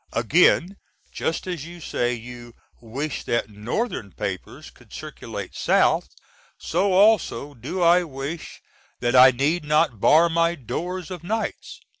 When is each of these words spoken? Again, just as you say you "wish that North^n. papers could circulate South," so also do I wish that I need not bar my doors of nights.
Again, 0.13 0.77
just 1.11 1.45
as 1.45 1.63
you 1.67 1.79
say 1.79 2.11
you 2.15 2.55
"wish 2.81 3.23
that 3.25 3.49
North^n. 3.49 4.17
papers 4.17 4.71
could 4.71 4.91
circulate 4.91 5.53
South," 5.53 6.07
so 6.57 6.91
also 6.93 7.53
do 7.53 7.83
I 7.83 8.01
wish 8.03 8.61
that 8.99 9.15
I 9.15 9.29
need 9.29 9.63
not 9.63 9.99
bar 9.99 10.27
my 10.27 10.55
doors 10.55 11.11
of 11.11 11.23
nights. 11.23 11.79